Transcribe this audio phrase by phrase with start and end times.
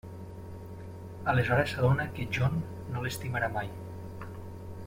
[1.33, 2.57] Aleshores s’adona que John
[2.95, 3.73] no l'estimarà mai.